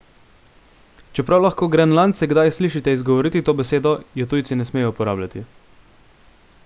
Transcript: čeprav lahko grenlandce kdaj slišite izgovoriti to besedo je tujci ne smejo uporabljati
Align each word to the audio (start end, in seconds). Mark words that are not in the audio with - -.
čeprav 1.17 1.43
lahko 1.45 1.67
grenlandce 1.75 2.29
kdaj 2.31 2.55
slišite 2.57 2.95
izgovoriti 2.99 3.43
to 3.51 3.55
besedo 3.61 3.93
je 4.21 4.29
tujci 4.33 4.59
ne 4.63 4.69
smejo 4.71 4.95
uporabljati 4.97 5.45